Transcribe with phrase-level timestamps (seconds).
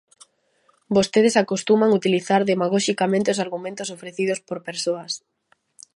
[0.95, 5.11] Vostedes acostuman utilizar demagoxicamente os argumentos ofrecidos por persoas.